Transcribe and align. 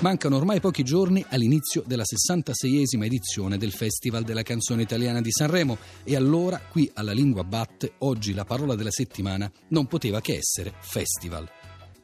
Mancano 0.00 0.36
ormai 0.36 0.60
pochi 0.60 0.84
giorni 0.84 1.24
all'inizio 1.30 1.82
della 1.84 2.04
66esima 2.04 3.02
edizione 3.02 3.58
del 3.58 3.72
Festival 3.72 4.22
della 4.22 4.42
canzone 4.42 4.82
italiana 4.82 5.20
di 5.20 5.32
Sanremo 5.32 5.76
e 6.04 6.14
allora 6.14 6.60
qui 6.60 6.88
alla 6.94 7.10
Lingua 7.10 7.42
Batte 7.42 7.94
oggi 7.98 8.32
la 8.32 8.44
parola 8.44 8.76
della 8.76 8.92
settimana 8.92 9.50
non 9.70 9.86
poteva 9.86 10.20
che 10.20 10.36
essere 10.36 10.72
festival. 10.78 11.57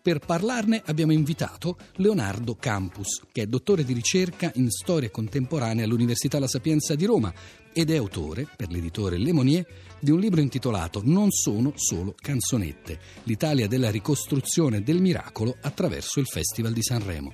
Per 0.05 0.19
parlarne 0.19 0.83
abbiamo 0.85 1.13
invitato 1.13 1.79
Leonardo 1.95 2.57
Campus, 2.57 3.23
che 3.33 3.41
è 3.41 3.47
dottore 3.47 3.85
di 3.85 3.95
ricerca 3.95 4.53
in 4.57 4.69
storia 4.69 5.09
contemporanea 5.09 5.87
all'Università 5.87 6.39
La 6.39 6.47
Sapienza 6.47 6.95
di 6.95 7.07
Roma 7.07 7.33
ed 7.73 7.89
è 7.89 7.97
autore, 7.97 8.47
per 8.55 8.69
l'editore 8.69 9.17
Lemonier, 9.17 9.67
di 9.99 10.11
un 10.11 10.21
libro 10.21 10.43
intitolato 10.43 11.01
Non 11.03 11.31
sono 11.31 11.73
solo 11.77 12.15
canzonette, 12.15 12.99
l'Italia 13.23 13.67
della 13.67 13.91
ricostruzione 13.91 14.83
del 14.83 15.01
miracolo 15.01 15.57
attraverso 15.63 16.21
il 16.21 16.27
Festival 16.27 16.75
di 16.75 16.83
Sanremo. 16.83 17.33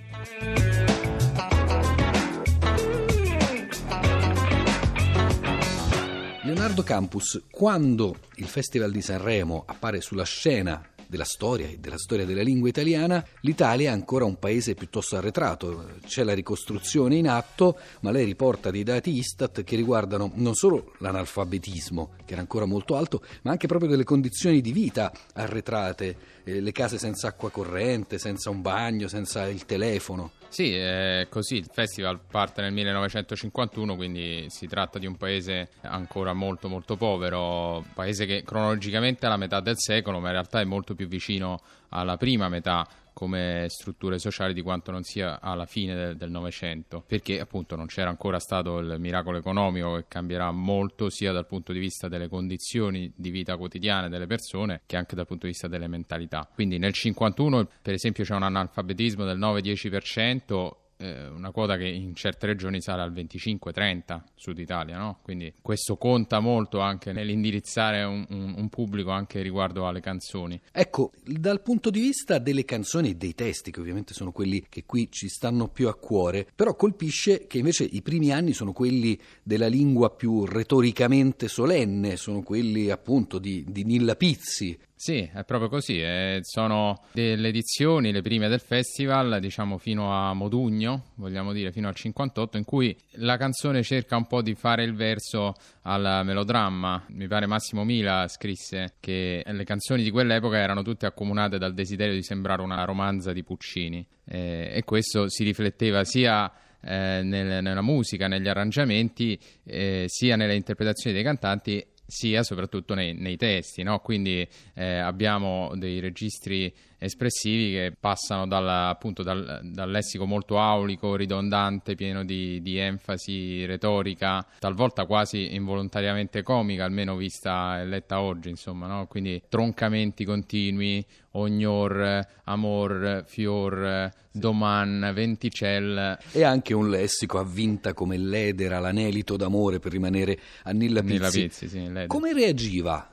Leonardo 6.44 6.84
Campus, 6.84 7.42
quando 7.50 8.14
il 8.36 8.46
Festival 8.46 8.92
di 8.92 9.02
Sanremo 9.02 9.64
appare 9.66 10.00
sulla 10.00 10.24
scena 10.24 10.80
della 11.10 11.24
storia 11.24 11.66
e 11.66 11.78
della 11.78 11.98
storia 11.98 12.24
della 12.24 12.42
lingua 12.42 12.68
italiana, 12.68 13.22
l'Italia 13.40 13.90
è 13.90 13.92
ancora 13.92 14.24
un 14.24 14.38
paese 14.38 14.74
piuttosto 14.74 15.16
arretrato. 15.16 15.96
C'è 16.06 16.22
la 16.22 16.32
ricostruzione 16.32 17.16
in 17.16 17.28
atto, 17.28 17.76
ma 18.00 18.12
lei 18.12 18.24
riporta 18.24 18.70
dei 18.70 18.84
dati 18.84 19.10
Istat 19.10 19.64
che 19.64 19.74
riguardano 19.74 20.30
non 20.36 20.54
solo 20.54 20.92
l'analfabetismo, 20.98 22.12
che 22.24 22.32
era 22.32 22.40
ancora 22.40 22.64
molto 22.64 22.94
alto, 22.94 23.22
ma 23.42 23.50
anche 23.50 23.66
proprio 23.66 23.90
delle 23.90 24.04
condizioni 24.04 24.60
di 24.60 24.72
vita 24.72 25.12
arretrate, 25.34 26.16
eh, 26.44 26.60
le 26.60 26.72
case 26.72 26.96
senza 26.96 27.26
acqua 27.26 27.50
corrente, 27.50 28.18
senza 28.18 28.48
un 28.48 28.62
bagno, 28.62 29.08
senza 29.08 29.48
il 29.48 29.66
telefono. 29.66 30.30
Sì, 30.50 30.74
è 30.74 31.28
così. 31.30 31.58
Il 31.58 31.70
festival 31.72 32.18
parte 32.28 32.60
nel 32.60 32.72
1951, 32.72 33.94
quindi 33.94 34.46
si 34.48 34.66
tratta 34.66 34.98
di 34.98 35.06
un 35.06 35.16
paese 35.16 35.68
ancora 35.82 36.32
molto 36.32 36.68
molto 36.68 36.96
povero, 36.96 37.76
un 37.76 37.92
paese 37.94 38.26
che 38.26 38.42
cronologicamente 38.42 39.20
è 39.22 39.26
alla 39.26 39.36
metà 39.36 39.60
del 39.60 39.78
secolo, 39.78 40.18
ma 40.18 40.26
in 40.26 40.32
realtà 40.32 40.60
è 40.60 40.64
molto 40.64 40.96
più 40.96 41.06
vicino 41.06 41.60
alla 41.90 42.16
prima 42.16 42.48
metà 42.48 42.84
come 43.12 43.66
strutture 43.68 44.18
sociali 44.18 44.54
di 44.54 44.62
quanto 44.62 44.90
non 44.90 45.02
sia 45.02 45.40
alla 45.40 45.66
fine 45.66 46.14
del 46.16 46.30
Novecento, 46.30 47.02
perché 47.06 47.40
appunto 47.40 47.76
non 47.76 47.86
c'era 47.86 48.10
ancora 48.10 48.38
stato 48.38 48.78
il 48.78 48.96
miracolo 48.98 49.38
economico 49.38 49.96
che 49.96 50.04
cambierà 50.08 50.50
molto 50.50 51.10
sia 51.10 51.32
dal 51.32 51.46
punto 51.46 51.72
di 51.72 51.78
vista 51.78 52.08
delle 52.08 52.28
condizioni 52.28 53.12
di 53.14 53.30
vita 53.30 53.56
quotidiane 53.56 54.08
delle 54.08 54.26
persone 54.26 54.82
che 54.86 54.96
anche 54.96 55.14
dal 55.14 55.26
punto 55.26 55.46
di 55.46 55.52
vista 55.52 55.68
delle 55.68 55.88
mentalità. 55.88 56.48
Quindi 56.52 56.78
nel 56.78 56.92
51 56.92 57.68
per 57.82 57.94
esempio 57.94 58.24
c'è 58.24 58.34
un 58.34 58.42
analfabetismo 58.42 59.24
del 59.24 59.38
9-10%, 59.38 60.70
eh, 61.00 61.28
una 61.28 61.50
quota 61.50 61.76
che 61.76 61.86
in 61.86 62.14
certe 62.14 62.46
regioni 62.46 62.80
sale 62.80 63.02
al 63.02 63.12
25-30 63.12 64.20
Sud 64.34 64.58
Italia, 64.58 64.98
no? 64.98 65.18
quindi 65.22 65.52
questo 65.60 65.96
conta 65.96 66.40
molto 66.40 66.80
anche 66.80 67.12
nell'indirizzare 67.12 68.02
un, 68.04 68.26
un, 68.28 68.54
un, 68.56 68.68
pubblico 68.68 69.10
anche 69.10 69.40
riguardo 69.40 69.86
alle 69.86 70.00
canzoni. 70.00 70.60
Ecco, 70.70 71.12
dal 71.24 71.62
punto 71.62 71.90
di 71.90 72.00
vista 72.00 72.38
delle 72.38 72.64
canzoni 72.64 73.10
e 73.10 73.14
dei 73.14 73.34
testi, 73.34 73.70
che 73.70 73.80
ovviamente 73.80 74.14
sono 74.14 74.30
quelli 74.30 74.66
che 74.68 74.84
qui 74.84 75.10
ci 75.10 75.28
stanno 75.28 75.68
più 75.68 75.88
a 75.88 75.94
cuore, 75.94 76.46
però 76.54 76.76
colpisce 76.76 77.46
che 77.46 77.58
invece 77.58 77.84
i 77.84 78.02
primi 78.02 78.32
anni 78.32 78.52
sono 78.52 78.72
quelli 78.72 79.18
della 79.42 79.68
lingua 79.68 80.10
più 80.10 80.44
retoricamente 80.44 81.48
solenne, 81.48 82.16
sono 82.16 82.42
quelli 82.42 82.90
appunto 82.90 83.38
di, 83.38 83.64
di 83.66 83.84
Nilla 83.84 84.16
Pizzi, 84.16 84.78
sì, 85.02 85.26
è 85.32 85.44
proprio 85.44 85.70
così. 85.70 85.98
Eh, 85.98 86.40
sono 86.42 87.00
delle 87.12 87.48
edizioni, 87.48 88.12
le 88.12 88.20
prime 88.20 88.48
del 88.48 88.60
festival, 88.60 89.40
diciamo 89.40 89.78
fino 89.78 90.12
a 90.12 90.34
Modugno, 90.34 91.12
vogliamo 91.14 91.54
dire 91.54 91.72
fino 91.72 91.88
al 91.88 91.94
58, 91.94 92.58
in 92.58 92.64
cui 92.64 92.94
la 93.12 93.38
canzone 93.38 93.82
cerca 93.82 94.16
un 94.16 94.26
po' 94.26 94.42
di 94.42 94.54
fare 94.54 94.84
il 94.84 94.94
verso 94.94 95.54
al 95.84 96.20
melodramma. 96.26 97.06
Mi 97.12 97.26
pare 97.28 97.46
Massimo 97.46 97.82
Mila 97.82 98.28
scrisse 98.28 98.96
che 99.00 99.42
le 99.42 99.64
canzoni 99.64 100.02
di 100.02 100.10
quell'epoca 100.10 100.58
erano 100.58 100.82
tutte 100.82 101.06
accomunate 101.06 101.56
dal 101.56 101.72
desiderio 101.72 102.12
di 102.12 102.22
sembrare 102.22 102.60
una 102.60 102.84
romanza 102.84 103.32
di 103.32 103.42
Puccini. 103.42 104.06
Eh, 104.26 104.70
e 104.70 104.84
questo 104.84 105.30
si 105.30 105.44
rifletteva 105.44 106.04
sia 106.04 106.52
eh, 106.82 107.20
nel, 107.22 107.62
nella 107.62 107.82
musica, 107.82 108.26
negli 108.26 108.48
arrangiamenti, 108.48 109.38
eh, 109.64 110.04
sia 110.08 110.36
nelle 110.36 110.56
interpretazioni 110.56 111.14
dei 111.14 111.24
cantanti 111.24 111.84
sia 112.10 112.42
soprattutto 112.42 112.94
nei, 112.94 113.14
nei 113.14 113.36
testi, 113.36 113.82
no? 113.82 114.00
quindi 114.00 114.46
eh, 114.74 114.98
abbiamo 114.98 115.72
dei 115.76 116.00
registri 116.00 116.72
espressivi 117.00 117.72
che 117.72 117.96
passano 117.98 118.46
dalla, 118.46 118.88
appunto 118.88 119.22
dal, 119.22 119.60
dal, 119.64 119.90
lessico 119.90 120.26
molto 120.26 120.60
aulico, 120.60 121.16
ridondante, 121.16 121.94
pieno 121.94 122.24
di, 122.24 122.60
di, 122.60 122.76
enfasi 122.76 123.64
retorica, 123.64 124.46
talvolta 124.58 125.06
quasi 125.06 125.54
involontariamente 125.54 126.42
comica, 126.42 126.84
almeno 126.84 127.16
vista 127.16 127.80
e 127.80 127.86
letta 127.86 128.20
oggi, 128.20 128.50
insomma, 128.50 128.86
no? 128.86 129.06
quindi 129.06 129.42
troncamenti 129.48 130.26
continui, 130.26 131.04
ognor, 131.32 132.26
amor, 132.44 133.24
fior, 133.26 134.12
doman, 134.30 135.10
venticel. 135.14 136.18
E 136.32 136.44
anche 136.44 136.74
un 136.74 136.90
lessico 136.90 137.38
avvinta 137.38 137.94
come 137.94 138.18
l'edera, 138.18 138.78
l'anelito 138.78 139.38
d'amore 139.38 139.78
per 139.78 139.92
rimanere 139.92 140.38
a 140.64 140.72
Nilla 140.72 141.00
Pizzi. 141.00 141.12
Nilla 141.12 141.30
Pizzi 141.30 141.68
sì, 141.68 142.04
come 142.06 142.34
reagiva 142.34 143.09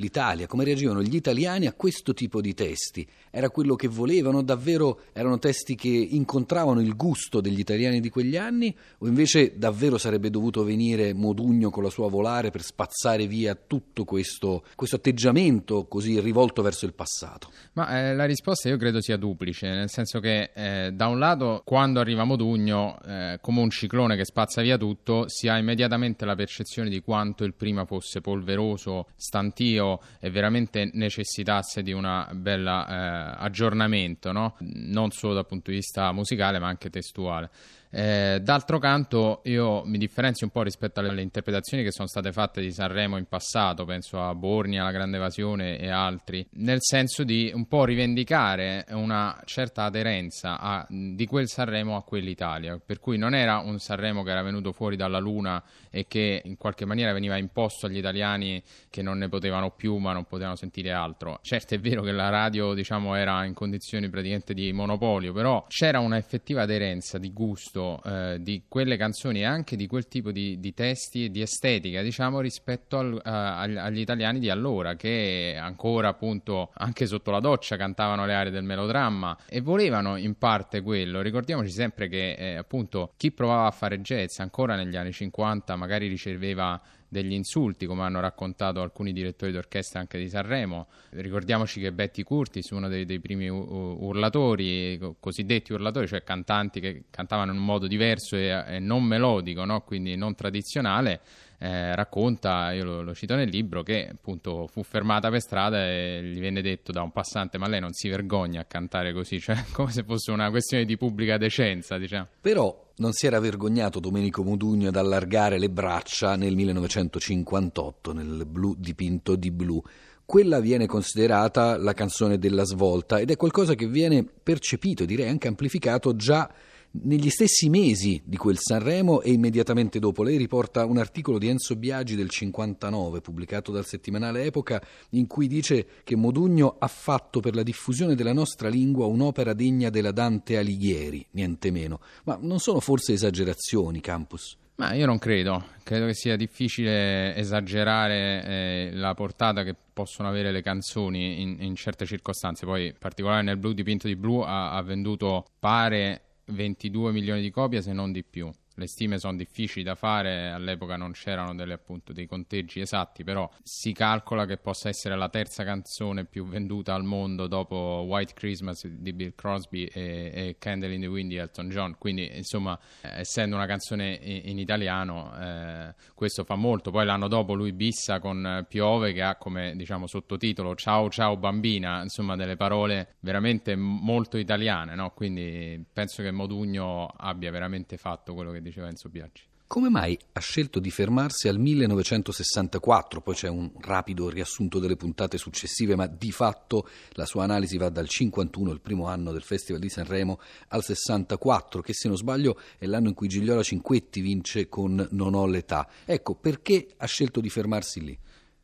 l'Italia, 0.00 0.46
come 0.46 0.64
reagivano 0.64 1.02
gli 1.02 1.14
italiani 1.14 1.66
a 1.66 1.74
questo 1.74 2.14
tipo 2.14 2.40
di 2.40 2.54
testi. 2.54 3.06
Era 3.30 3.50
quello 3.50 3.76
che 3.76 3.86
volevano? 3.86 4.42
Davvero 4.42 5.02
erano 5.12 5.38
testi 5.38 5.76
che 5.76 5.88
incontravano 5.88 6.80
il 6.80 6.96
gusto 6.96 7.40
degli 7.40 7.58
italiani 7.58 8.00
di 8.00 8.08
quegli 8.08 8.36
anni? 8.36 8.74
O 8.98 9.06
invece 9.06 9.56
davvero 9.56 9.98
sarebbe 9.98 10.30
dovuto 10.30 10.64
venire 10.64 11.12
Modugno 11.12 11.70
con 11.70 11.82
la 11.82 11.90
sua 11.90 12.08
volare 12.08 12.50
per 12.50 12.62
spazzare 12.62 13.26
via 13.26 13.54
tutto 13.54 14.04
questo, 14.04 14.64
questo 14.74 14.96
atteggiamento 14.96 15.84
così 15.86 16.18
rivolto 16.18 16.62
verso 16.62 16.86
il 16.86 16.94
passato? 16.94 17.50
Ma 17.74 18.08
eh, 18.08 18.14
la 18.14 18.24
risposta 18.24 18.68
io 18.68 18.78
credo 18.78 19.00
sia 19.00 19.18
duplice, 19.18 19.68
nel 19.68 19.90
senso 19.90 20.18
che 20.18 20.50
eh, 20.54 20.92
da 20.92 21.06
un 21.06 21.18
lato 21.18 21.60
quando 21.64 22.00
arriva 22.00 22.24
Modugno, 22.24 22.98
eh, 23.06 23.38
come 23.42 23.60
un 23.60 23.70
ciclone 23.70 24.16
che 24.16 24.24
spazza 24.24 24.62
via 24.62 24.78
tutto, 24.78 25.28
si 25.28 25.46
ha 25.46 25.58
immediatamente 25.58 26.24
la 26.24 26.34
percezione 26.34 26.88
di 26.88 27.00
quanto 27.00 27.44
il 27.44 27.52
prima 27.54 27.84
fosse 27.84 28.22
polveroso, 28.22 29.08
stantio, 29.14 29.89
e 30.20 30.30
veramente 30.30 30.90
necessitasse 30.92 31.82
di 31.82 31.92
un 31.92 32.28
bel 32.32 32.66
eh, 32.66 33.34
aggiornamento, 33.38 34.32
no? 34.32 34.56
non 34.58 35.10
solo 35.10 35.34
dal 35.34 35.46
punto 35.46 35.70
di 35.70 35.76
vista 35.76 36.12
musicale 36.12 36.58
ma 36.58 36.68
anche 36.68 36.90
testuale. 36.90 37.50
Eh, 37.92 38.38
d'altro 38.40 38.78
canto, 38.78 39.40
io 39.44 39.82
mi 39.84 39.98
differenzio 39.98 40.46
un 40.46 40.52
po' 40.52 40.62
rispetto 40.62 41.00
alle 41.00 41.22
interpretazioni 41.22 41.82
che 41.82 41.90
sono 41.90 42.06
state 42.06 42.30
fatte 42.30 42.60
di 42.60 42.70
Sanremo 42.70 43.16
in 43.16 43.26
passato, 43.26 43.84
penso 43.84 44.22
a 44.22 44.32
Borni, 44.34 44.78
alla 44.78 44.92
Grande 44.92 45.16
Evasione 45.16 45.76
e 45.76 45.88
altri, 45.88 46.46
nel 46.52 46.78
senso 46.80 47.24
di 47.24 47.50
un 47.52 47.66
po' 47.66 47.84
rivendicare 47.84 48.84
una 48.90 49.40
certa 49.44 49.84
aderenza 49.84 50.60
a, 50.60 50.86
di 50.88 51.26
quel 51.26 51.48
Sanremo 51.48 51.96
a 51.96 52.04
quell'Italia. 52.04 52.78
Per 52.78 53.00
cui 53.00 53.18
non 53.18 53.34
era 53.34 53.58
un 53.58 53.78
Sanremo 53.80 54.22
che 54.22 54.30
era 54.30 54.42
venuto 54.42 54.70
fuori 54.70 54.94
dalla 54.94 55.18
Luna 55.18 55.60
e 55.90 56.06
che 56.06 56.42
in 56.44 56.56
qualche 56.56 56.84
maniera 56.84 57.12
veniva 57.12 57.36
imposto 57.36 57.86
agli 57.86 57.98
italiani 57.98 58.62
che 58.88 59.02
non 59.02 59.18
ne 59.18 59.28
potevano 59.28 59.70
più, 59.70 59.96
ma 59.96 60.12
non 60.12 60.26
potevano 60.26 60.54
sentire 60.54 60.92
altro. 60.92 61.40
Certo, 61.42 61.74
è 61.74 61.80
vero 61.80 62.02
che 62.02 62.12
la 62.12 62.28
radio, 62.28 62.72
diciamo, 62.72 63.16
era 63.16 63.44
in 63.44 63.54
condizioni 63.54 64.08
praticamente 64.08 64.54
di 64.54 64.72
monopolio, 64.72 65.32
però 65.32 65.64
c'era 65.66 65.98
una 65.98 66.18
effettiva 66.18 66.62
aderenza 66.62 67.18
di 67.18 67.32
gusto 67.32 67.78
gusto 67.80 68.02
eh, 68.04 68.36
di 68.40 68.64
quelle 68.68 68.96
canzoni 68.96 69.40
e 69.40 69.44
anche 69.44 69.76
di 69.76 69.86
quel 69.86 70.06
tipo 70.06 70.30
di, 70.30 70.60
di 70.60 70.74
testi 70.74 71.24
e 71.24 71.30
di 71.30 71.40
estetica, 71.40 72.02
diciamo, 72.02 72.40
rispetto 72.40 72.98
al, 72.98 73.14
uh, 73.14 73.20
agli 73.24 74.00
italiani 74.00 74.38
di 74.38 74.50
allora, 74.50 74.94
che 74.94 75.56
ancora 75.58 76.08
appunto 76.08 76.70
anche 76.74 77.06
sotto 77.06 77.30
la 77.30 77.40
doccia 77.40 77.76
cantavano 77.76 78.26
le 78.26 78.34
aree 78.34 78.52
del 78.52 78.64
melodramma 78.64 79.36
e 79.48 79.60
volevano 79.60 80.16
in 80.16 80.36
parte 80.36 80.82
quello. 80.82 81.22
Ricordiamoci 81.22 81.70
sempre 81.70 82.08
che 82.08 82.32
eh, 82.32 82.56
appunto 82.56 83.12
chi 83.16 83.32
provava 83.32 83.66
a 83.66 83.70
fare 83.70 84.00
jazz 84.00 84.38
ancora 84.38 84.76
negli 84.76 84.96
anni 84.96 85.12
50 85.12 85.74
magari 85.76 86.08
riceveva 86.08 86.80
degli 87.10 87.32
insulti, 87.32 87.86
come 87.86 88.02
hanno 88.02 88.20
raccontato 88.20 88.80
alcuni 88.80 89.12
direttori 89.12 89.50
d'orchestra 89.50 89.98
anche 89.98 90.16
di 90.16 90.28
Sanremo. 90.28 90.86
Ricordiamoci 91.10 91.80
che 91.80 91.92
Betty 91.92 92.22
Curtis, 92.22 92.70
uno 92.70 92.88
dei, 92.88 93.04
dei 93.04 93.18
primi 93.18 93.48
urlatori, 93.48 94.98
cosiddetti 95.18 95.72
urlatori, 95.72 96.06
cioè 96.06 96.22
cantanti 96.22 96.78
che 96.78 97.04
cantavano 97.10 97.50
in 97.50 97.58
un 97.58 97.64
modo 97.64 97.88
diverso 97.88 98.36
e, 98.36 98.64
e 98.66 98.78
non 98.78 99.02
melodico, 99.02 99.64
no? 99.64 99.80
quindi 99.82 100.14
non 100.14 100.36
tradizionale, 100.36 101.20
eh, 101.62 101.94
racconta, 101.94 102.72
io 102.72 102.84
lo, 102.84 103.02
lo, 103.02 103.14
cito 103.14 103.34
nel 103.34 103.50
libro, 103.50 103.82
che 103.82 104.08
appunto 104.10 104.66
fu 104.66 104.82
fermata 104.82 105.28
per 105.28 105.42
strada 105.42 105.86
e 105.86 106.22
gli 106.22 106.40
venne 106.40 106.62
detto 106.62 106.90
da 106.90 107.02
un 107.02 107.12
passante 107.12 107.58
ma 107.58 107.68
lei 107.68 107.80
non 107.80 107.92
si 107.92 108.08
vergogna 108.08 108.62
a 108.62 108.64
cantare 108.64 109.12
così, 109.12 109.38
cioè 109.40 109.56
come 109.70 109.90
se 109.90 110.02
fosse 110.02 110.30
una 110.30 110.48
questione 110.48 110.86
di 110.86 110.96
pubblica 110.96 111.36
decenza, 111.36 111.98
diciamo. 111.98 112.28
Però 112.40 112.92
non 112.96 113.12
si 113.12 113.26
era 113.26 113.40
vergognato 113.40 114.00
Domenico 114.00 114.42
Modugno 114.42 114.88
ad 114.88 114.96
allargare 114.96 115.58
le 115.58 115.68
braccia 115.68 116.34
nel 116.34 116.54
1958 116.54 118.12
nel 118.14 118.46
blu 118.46 118.74
dipinto 118.78 119.36
di 119.36 119.50
blu. 119.50 119.82
Quella 120.24 120.60
viene 120.60 120.86
considerata 120.86 121.76
la 121.76 121.92
canzone 121.92 122.38
della 122.38 122.64
svolta 122.64 123.18
ed 123.18 123.30
è 123.30 123.36
qualcosa 123.36 123.74
che 123.74 123.86
viene 123.86 124.24
percepito, 124.24 125.04
direi 125.04 125.28
anche 125.28 125.48
amplificato 125.48 126.16
già 126.16 126.50
negli 126.92 127.30
stessi 127.30 127.68
mesi 127.68 128.20
di 128.24 128.36
quel 128.36 128.58
Sanremo 128.58 129.20
e 129.22 129.32
immediatamente 129.32 129.98
dopo. 129.98 130.22
Lei 130.22 130.36
riporta 130.36 130.84
un 130.84 130.98
articolo 130.98 131.38
di 131.38 131.48
Enzo 131.48 131.76
Biagi 131.76 132.16
del 132.16 132.28
59, 132.28 133.20
pubblicato 133.20 133.70
dal 133.70 133.86
settimanale 133.86 134.44
Epoca, 134.44 134.82
in 135.10 135.26
cui 135.26 135.46
dice 135.46 135.86
che 136.04 136.16
Modugno 136.16 136.76
ha 136.78 136.88
fatto 136.88 137.40
per 137.40 137.54
la 137.54 137.62
diffusione 137.62 138.14
della 138.14 138.32
nostra 138.32 138.68
lingua 138.68 139.06
un'opera 139.06 139.52
degna 139.52 139.90
della 139.90 140.12
Dante 140.12 140.58
Alighieri, 140.58 141.24
niente 141.32 141.70
meno. 141.70 142.00
Ma 142.24 142.38
non 142.40 142.58
sono 142.58 142.80
forse 142.80 143.12
esagerazioni, 143.12 144.00
Campus? 144.00 144.56
Ma 144.80 144.94
io 144.94 145.04
non 145.04 145.18
credo, 145.18 145.62
credo 145.82 146.06
che 146.06 146.14
sia 146.14 146.36
difficile 146.36 147.36
esagerare 147.36 148.44
eh, 148.46 148.90
la 148.94 149.12
portata 149.12 149.62
che 149.62 149.76
possono 149.92 150.26
avere 150.26 150.50
le 150.52 150.62
canzoni 150.62 151.42
in, 151.42 151.56
in, 151.60 151.74
certe 151.74 152.06
circostanze. 152.06 152.64
Poi, 152.64 152.86
in 152.86 152.94
particolare 152.98 153.42
nel 153.42 153.58
blu 153.58 153.74
dipinto 153.74 154.06
di 154.06 154.16
blu, 154.16 154.40
ha, 154.40 154.72
ha 154.72 154.82
venduto 154.82 155.44
pare 155.58 156.29
22 156.50 157.12
milioni 157.12 157.40
di 157.40 157.50
copie, 157.50 157.82
se 157.82 157.92
non 157.92 158.12
di 158.12 158.24
più 158.24 158.50
le 158.74 158.86
stime 158.86 159.18
sono 159.18 159.36
difficili 159.36 159.84
da 159.84 159.94
fare, 159.94 160.50
all'epoca 160.50 160.96
non 160.96 161.12
c'erano 161.12 161.54
delle, 161.54 161.74
appunto, 161.74 162.12
dei 162.12 162.26
conteggi 162.26 162.80
esatti, 162.80 163.24
però 163.24 163.48
si 163.62 163.92
calcola 163.92 164.46
che 164.46 164.56
possa 164.56 164.88
essere 164.88 165.16
la 165.16 165.28
terza 165.28 165.64
canzone 165.64 166.24
più 166.24 166.46
venduta 166.46 166.94
al 166.94 167.04
mondo 167.04 167.46
dopo 167.46 168.04
White 168.06 168.32
Christmas 168.34 168.86
di 168.86 169.12
Bill 169.12 169.34
Crosby 169.34 169.84
e, 169.84 170.30
e 170.32 170.56
Candle 170.58 170.94
in 170.94 171.00
the 171.00 171.06
Wind 171.06 171.28
di 171.30 171.36
Elton 171.36 171.68
John, 171.68 171.96
quindi 171.98 172.30
insomma 172.34 172.78
essendo 173.02 173.56
una 173.56 173.66
canzone 173.66 174.18
in, 174.22 174.50
in 174.50 174.58
italiano 174.58 175.32
eh, 175.38 175.94
questo 176.14 176.44
fa 176.44 176.54
molto, 176.54 176.90
poi 176.90 177.04
l'anno 177.04 177.28
dopo 177.28 177.54
lui 177.54 177.72
bissa 177.72 178.18
con 178.18 178.64
Piove 178.68 179.12
che 179.12 179.22
ha 179.22 179.36
come 179.36 179.74
diciamo 179.76 180.06
sottotitolo 180.06 180.74
Ciao 180.74 181.10
ciao 181.10 181.36
bambina, 181.36 182.02
insomma 182.02 182.36
delle 182.36 182.56
parole 182.56 183.16
veramente 183.20 183.76
molto 183.76 184.38
italiane, 184.38 184.94
no? 184.94 185.10
quindi 185.10 185.84
penso 185.92 186.22
che 186.22 186.30
Modugno 186.30 187.06
abbia 187.06 187.50
veramente 187.50 187.96
fatto 187.96 188.34
quello 188.34 188.50
che 188.50 188.59
dice 188.60 188.80
diceva 188.80 188.88
Enzo 188.88 189.08
Biaggi. 189.08 189.42
Come 189.70 189.88
mai 189.88 190.18
ha 190.32 190.40
scelto 190.40 190.80
di 190.80 190.90
fermarsi 190.90 191.46
al 191.46 191.56
1964? 191.56 193.20
Poi 193.20 193.34
c'è 193.36 193.48
un 193.48 193.70
rapido 193.78 194.28
riassunto 194.28 194.80
delle 194.80 194.96
puntate 194.96 195.38
successive, 195.38 195.94
ma 195.94 196.08
di 196.08 196.32
fatto 196.32 196.88
la 197.10 197.24
sua 197.24 197.44
analisi 197.44 197.76
va 197.76 197.88
dal 197.88 198.08
51, 198.08 198.72
il 198.72 198.80
primo 198.80 199.06
anno 199.06 199.30
del 199.30 199.42
Festival 199.42 199.80
di 199.80 199.88
Sanremo, 199.88 200.40
al 200.70 200.82
64, 200.82 201.82
che 201.82 201.94
se 201.94 202.08
non 202.08 202.16
sbaglio 202.16 202.58
è 202.78 202.86
l'anno 202.86 203.06
in 203.06 203.14
cui 203.14 203.28
Gigliola 203.28 203.62
Cinquetti 203.62 204.20
vince 204.20 204.68
con 204.68 205.06
Non 205.12 205.34
ho 205.34 205.46
l'età. 205.46 205.88
Ecco, 206.04 206.34
perché 206.34 206.88
ha 206.96 207.06
scelto 207.06 207.40
di 207.40 207.48
fermarsi 207.48 208.04
lì? 208.04 208.18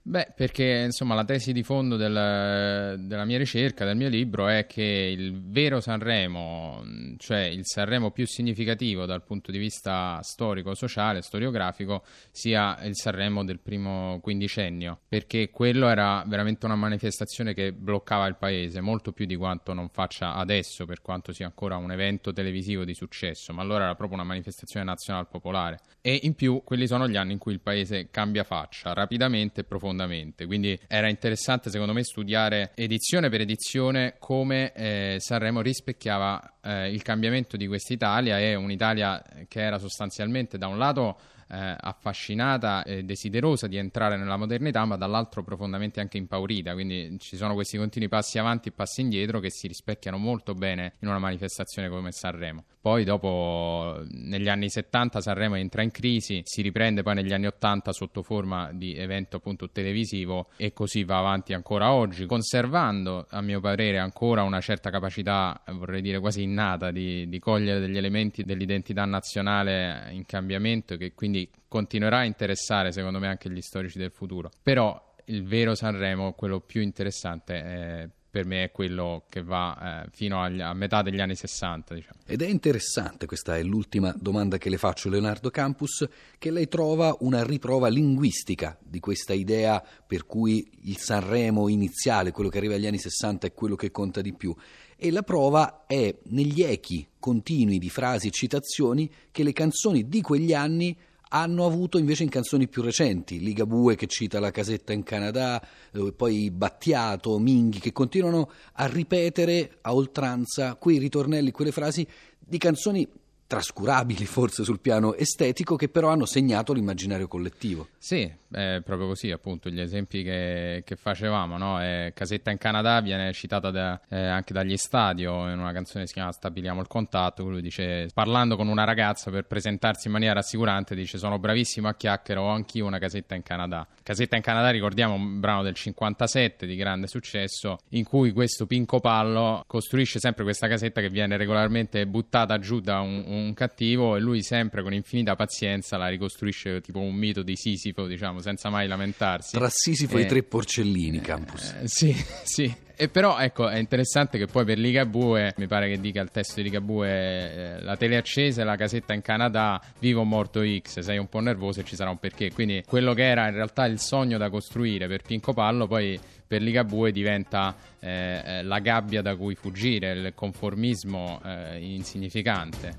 Beh, 0.08 0.34
perché 0.36 0.82
insomma 0.84 1.16
la 1.16 1.24
tesi 1.24 1.52
di 1.52 1.64
fondo 1.64 1.96
del, 1.96 2.12
della 2.12 3.24
mia 3.24 3.38
ricerca, 3.38 3.84
del 3.84 3.96
mio 3.96 4.08
libro, 4.08 4.46
è 4.46 4.64
che 4.64 4.80
il 4.84 5.42
vero 5.48 5.80
Sanremo, 5.80 6.80
cioè 7.16 7.40
il 7.40 7.66
Sanremo 7.66 8.12
più 8.12 8.24
significativo 8.24 9.04
dal 9.04 9.24
punto 9.24 9.50
di 9.50 9.58
vista 9.58 10.20
storico-sociale, 10.22 11.22
storiografico, 11.22 12.04
sia 12.30 12.80
il 12.84 12.94
Sanremo 12.94 13.44
del 13.44 13.58
primo 13.58 14.20
quindicennio, 14.22 15.00
perché 15.08 15.50
quello 15.50 15.88
era 15.88 16.22
veramente 16.24 16.66
una 16.66 16.76
manifestazione 16.76 17.52
che 17.52 17.72
bloccava 17.72 18.28
il 18.28 18.36
paese, 18.36 18.80
molto 18.80 19.10
più 19.10 19.26
di 19.26 19.34
quanto 19.34 19.72
non 19.72 19.88
faccia 19.88 20.34
adesso, 20.34 20.84
per 20.84 21.02
quanto 21.02 21.32
sia 21.32 21.46
ancora 21.46 21.78
un 21.78 21.90
evento 21.90 22.32
televisivo 22.32 22.84
di 22.84 22.94
successo, 22.94 23.52
ma 23.52 23.62
allora 23.62 23.86
era 23.86 23.96
proprio 23.96 24.18
una 24.18 24.28
manifestazione 24.28 24.86
nazionale 24.86 25.26
popolare. 25.28 25.80
E 26.00 26.20
in 26.22 26.34
più 26.34 26.62
quelli 26.62 26.86
sono 26.86 27.08
gli 27.08 27.16
anni 27.16 27.32
in 27.32 27.38
cui 27.38 27.54
il 27.54 27.60
paese 27.60 28.06
cambia 28.08 28.44
faccia 28.44 28.92
rapidamente 28.92 29.62
e 29.62 29.64
profondamente 29.64 29.94
profondamente. 29.96 30.46
Quindi 30.46 30.78
era 30.86 31.08
interessante 31.08 31.70
secondo 31.70 31.92
me 31.92 32.04
studiare 32.04 32.72
edizione 32.74 33.28
per 33.30 33.40
edizione 33.40 34.16
come 34.18 34.72
eh, 34.72 35.16
Sanremo 35.18 35.62
rispecchiava 35.62 36.58
eh, 36.62 36.92
il 36.92 37.02
cambiamento 37.02 37.56
di 37.56 37.66
questa 37.66 37.94
Italia 37.94 38.38
e 38.38 38.54
un'Italia 38.54 39.22
che 39.48 39.60
era 39.60 39.78
sostanzialmente 39.78 40.58
da 40.58 40.68
un 40.68 40.78
lato 40.78 41.18
eh, 41.48 41.76
affascinata 41.78 42.82
e 42.82 43.04
desiderosa 43.04 43.66
di 43.66 43.76
entrare 43.76 44.16
nella 44.16 44.36
modernità, 44.36 44.84
ma 44.84 44.96
dall'altro 44.96 45.42
profondamente 45.42 46.00
anche 46.00 46.18
impaurita. 46.18 46.72
Quindi 46.72 47.16
ci 47.18 47.36
sono 47.36 47.54
questi 47.54 47.76
continui 47.76 48.08
passi 48.08 48.38
avanti 48.38 48.68
e 48.68 48.72
passi 48.72 49.00
indietro 49.00 49.40
che 49.40 49.50
si 49.50 49.66
rispecchiano 49.66 50.16
molto 50.16 50.54
bene 50.54 50.94
in 51.00 51.08
una 51.08 51.18
manifestazione 51.18 51.88
come 51.88 52.12
Sanremo. 52.12 52.64
Poi 52.80 53.02
dopo, 53.02 54.00
negli 54.10 54.48
anni 54.48 54.70
70, 54.70 55.20
Sanremo 55.20 55.56
entra 55.56 55.82
in 55.82 55.90
crisi, 55.90 56.42
si 56.44 56.62
riprende 56.62 57.02
poi 57.02 57.16
negli 57.16 57.32
anni 57.32 57.46
80 57.46 57.92
sotto 57.92 58.22
forma 58.22 58.70
di 58.72 58.94
evento 58.94 59.38
appunto 59.38 59.70
televisivo 59.70 60.50
e 60.56 60.72
così 60.72 61.02
va 61.02 61.18
avanti 61.18 61.52
ancora 61.52 61.92
oggi, 61.92 62.26
conservando 62.26 63.26
a 63.28 63.40
mio 63.40 63.58
parere 63.60 63.98
ancora 63.98 64.44
una 64.44 64.60
certa 64.60 64.90
capacità, 64.90 65.60
vorrei 65.72 66.00
dire 66.00 66.20
quasi 66.20 66.42
innata, 66.42 66.92
di, 66.92 67.28
di 67.28 67.38
cogliere 67.40 67.80
degli 67.80 67.96
elementi 67.96 68.44
dell'identità 68.44 69.04
nazionale 69.04 70.08
in 70.12 70.24
cambiamento 70.24 70.96
che 70.96 71.12
quindi 71.12 71.35
quindi 71.36 71.50
continuerà 71.68 72.18
a 72.18 72.24
interessare 72.24 72.92
secondo 72.92 73.18
me 73.18 73.28
anche 73.28 73.50
gli 73.50 73.60
storici 73.60 73.98
del 73.98 74.10
futuro. 74.10 74.50
Però 74.62 75.14
il 75.26 75.44
vero 75.44 75.74
Sanremo, 75.74 76.32
quello 76.32 76.60
più 76.60 76.80
interessante, 76.80 77.54
è, 77.54 78.08
per 78.30 78.46
me 78.46 78.64
è 78.64 78.70
quello 78.70 79.24
che 79.28 79.42
va 79.42 80.04
eh, 80.04 80.08
fino 80.12 80.40
agli, 80.40 80.60
a 80.60 80.72
metà 80.72 81.02
degli 81.02 81.20
anni 81.20 81.34
60. 81.34 81.94
Diciamo. 81.94 82.20
Ed 82.24 82.40
è 82.40 82.46
interessante, 82.46 83.26
questa 83.26 83.56
è 83.56 83.62
l'ultima 83.62 84.14
domanda 84.16 84.56
che 84.56 84.70
le 84.70 84.78
faccio, 84.78 85.10
Leonardo 85.10 85.50
Campus, 85.50 86.08
che 86.38 86.50
lei 86.50 86.68
trova 86.68 87.14
una 87.20 87.44
riprova 87.44 87.88
linguistica 87.88 88.78
di 88.82 89.00
questa 89.00 89.34
idea 89.34 89.84
per 90.06 90.24
cui 90.24 90.70
il 90.84 90.96
Sanremo 90.96 91.68
iniziale, 91.68 92.30
quello 92.30 92.48
che 92.48 92.58
arriva 92.58 92.74
agli 92.74 92.86
anni 92.86 92.98
60, 92.98 93.48
è 93.48 93.52
quello 93.52 93.74
che 93.74 93.90
conta 93.90 94.20
di 94.20 94.32
più. 94.32 94.54
E 94.98 95.10
la 95.10 95.22
prova 95.22 95.84
è 95.86 96.16
negli 96.28 96.62
echi 96.62 97.06
continui 97.18 97.78
di 97.78 97.90
frasi 97.90 98.28
e 98.28 98.30
citazioni 98.30 99.10
che 99.30 99.42
le 99.42 99.52
canzoni 99.52 100.08
di 100.08 100.22
quegli 100.22 100.54
anni 100.54 100.96
hanno 101.28 101.66
avuto 101.66 101.98
invece 101.98 102.22
in 102.22 102.28
canzoni 102.28 102.68
più 102.68 102.82
recenti, 102.82 103.40
Ligabue 103.40 103.96
che 103.96 104.06
cita 104.06 104.40
la 104.40 104.50
casetta 104.50 104.92
in 104.92 105.02
Canada, 105.02 105.60
eh, 105.92 106.12
poi 106.12 106.50
Battiato, 106.50 107.38
Minghi, 107.38 107.80
che 107.80 107.92
continuano 107.92 108.50
a 108.74 108.86
ripetere 108.86 109.78
a 109.82 109.94
oltranza 109.94 110.74
quei 110.76 110.98
ritornelli, 110.98 111.50
quelle 111.50 111.72
frasi 111.72 112.06
di 112.38 112.58
canzoni 112.58 113.08
trascurabili 113.46 114.24
forse 114.26 114.64
sul 114.64 114.80
piano 114.80 115.14
estetico 115.14 115.76
che 115.76 115.88
però 115.88 116.10
hanno 116.10 116.26
segnato 116.26 116.72
l'immaginario 116.72 117.28
collettivo. 117.28 117.88
Sì, 117.98 118.30
è 118.50 118.80
proprio 118.84 119.08
così 119.08 119.30
appunto 119.30 119.68
gli 119.68 119.80
esempi 119.80 120.22
che, 120.22 120.82
che 120.84 120.96
facevamo, 120.96 121.56
no? 121.56 121.82
eh, 121.82 122.12
Casetta 122.14 122.50
in 122.50 122.58
Canada 122.58 123.00
viene 123.00 123.32
citata 123.32 123.70
da, 123.70 124.00
eh, 124.08 124.18
anche 124.18 124.52
dagli 124.52 124.76
stadio 124.76 125.50
in 125.50 125.58
una 125.58 125.72
canzone 125.72 126.02
che 126.02 126.08
si 126.08 126.14
chiama 126.14 126.32
Stabiliamo 126.32 126.80
il 126.80 126.86
contatto, 126.86 127.48
lui 127.48 127.62
dice 127.62 128.08
parlando 128.12 128.56
con 128.56 128.68
una 128.68 128.84
ragazza 128.84 129.30
per 129.30 129.44
presentarsi 129.44 130.06
in 130.06 130.12
maniera 130.12 130.34
rassicurante 130.34 130.94
dice 130.94 131.18
sono 131.18 131.38
bravissimo 131.38 131.88
a 131.88 131.94
chiacchiere 131.94 132.40
ho 132.40 132.48
anch'io 132.48 132.86
una 132.86 132.98
casetta 132.98 133.34
in 133.34 133.42
Canada. 133.42 133.86
Casetta 134.02 134.36
in 134.36 134.42
Canada 134.42 134.70
ricordiamo 134.70 135.14
un 135.14 135.40
brano 135.40 135.62
del 135.62 135.74
57 135.74 136.66
di 136.66 136.76
grande 136.76 137.06
successo 137.06 137.78
in 137.90 138.04
cui 138.04 138.32
questo 138.32 138.66
Pinco 138.66 139.00
Pallo 139.00 139.64
costruisce 139.66 140.18
sempre 140.18 140.44
questa 140.44 140.68
casetta 140.68 141.00
che 141.00 141.08
viene 141.08 141.36
regolarmente 141.36 142.06
buttata 142.06 142.58
giù 142.58 142.80
da 142.80 143.00
un 143.00 143.24
un 143.36 143.54
cattivo 143.54 144.16
e 144.16 144.20
lui 144.20 144.42
sempre 144.42 144.82
con 144.82 144.92
infinita 144.92 145.36
pazienza 145.36 145.96
la 145.96 146.08
ricostruisce 146.08 146.80
tipo 146.80 147.00
un 147.00 147.14
mito 147.14 147.42
di 147.42 147.56
Sisifo, 147.56 148.06
diciamo, 148.06 148.40
senza 148.40 148.68
mai 148.68 148.88
lamentarsi. 148.88 149.56
Tra 149.56 149.68
Sisifo 149.70 150.18
e, 150.18 150.22
i 150.22 150.26
tre 150.26 150.42
porcellini, 150.42 151.20
Campus. 151.20 151.74
Eh, 151.80 151.88
sì, 151.88 152.12
sì. 152.42 152.84
E 152.98 153.10
però 153.10 153.38
ecco 153.38 153.68
è 153.68 153.76
interessante 153.76 154.38
che 154.38 154.46
poi 154.46 154.64
per 154.64 154.78
Ligabue, 154.78 155.52
mi 155.58 155.66
pare 155.66 155.86
che 155.86 156.00
dica 156.00 156.22
il 156.22 156.30
testo 156.30 156.54
di 156.56 156.62
Ligabue, 156.62 157.08
eh, 157.08 157.82
la 157.82 157.94
tele 157.94 158.16
accesa 158.16 158.62
e 158.62 158.64
la 158.64 158.76
casetta 158.76 159.12
in 159.12 159.20
Canada, 159.20 159.78
vivo 159.98 160.22
o 160.22 160.24
morto 160.24 160.62
X, 160.64 161.00
sei 161.00 161.18
un 161.18 161.28
po' 161.28 161.40
nervoso 161.40 161.80
e 161.80 161.84
ci 161.84 161.94
sarà 161.94 162.08
un 162.08 162.16
perché. 162.16 162.50
Quindi 162.52 162.82
quello 162.86 163.12
che 163.12 163.24
era 163.24 163.48
in 163.48 163.54
realtà 163.54 163.84
il 163.84 163.98
sogno 163.98 164.38
da 164.38 164.48
costruire 164.48 165.08
per 165.08 165.20
Pinco 165.20 165.52
Pallo, 165.52 165.86
poi 165.86 166.18
per 166.46 166.62
Ligabue 166.62 167.12
diventa 167.12 167.76
eh, 168.00 168.42
eh, 168.44 168.62
la 168.62 168.78
gabbia 168.78 169.20
da 169.20 169.36
cui 169.36 169.54
fuggire, 169.56 170.12
il 170.12 170.32
conformismo 170.34 171.42
eh, 171.44 171.78
insignificante. 171.80 172.94